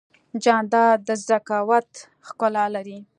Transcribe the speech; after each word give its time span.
جانداد 0.43 0.97
د 1.07 1.09
ذکاوت 1.29 1.89
ښکلا 2.27 2.65
لري. 2.75 2.99